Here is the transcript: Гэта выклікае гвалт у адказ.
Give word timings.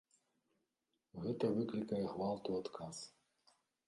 Гэта 1.25 1.45
выклікае 1.57 1.99
гвалт 2.13 2.49
у 2.55 2.57
адказ. 2.61 2.95